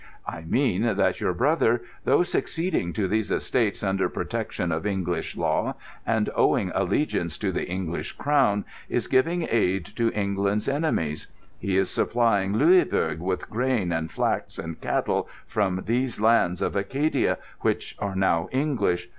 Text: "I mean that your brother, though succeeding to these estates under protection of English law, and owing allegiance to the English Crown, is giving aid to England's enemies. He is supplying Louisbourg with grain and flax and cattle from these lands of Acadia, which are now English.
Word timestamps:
"I 0.27 0.41
mean 0.41 0.95
that 0.95 1.21
your 1.21 1.35
brother, 1.35 1.83
though 2.05 2.23
succeeding 2.23 2.91
to 2.93 3.07
these 3.07 3.29
estates 3.29 3.83
under 3.83 4.09
protection 4.09 4.71
of 4.71 4.87
English 4.87 5.37
law, 5.37 5.75
and 6.07 6.27
owing 6.35 6.71
allegiance 6.73 7.37
to 7.37 7.51
the 7.51 7.69
English 7.69 8.13
Crown, 8.13 8.65
is 8.89 9.05
giving 9.05 9.47
aid 9.51 9.85
to 9.97 10.11
England's 10.13 10.67
enemies. 10.67 11.27
He 11.59 11.77
is 11.77 11.91
supplying 11.91 12.53
Louisbourg 12.53 13.19
with 13.19 13.47
grain 13.47 13.91
and 13.91 14.11
flax 14.11 14.57
and 14.57 14.81
cattle 14.81 15.29
from 15.45 15.83
these 15.85 16.19
lands 16.19 16.63
of 16.63 16.75
Acadia, 16.75 17.37
which 17.59 17.95
are 17.99 18.15
now 18.15 18.49
English. 18.51 19.07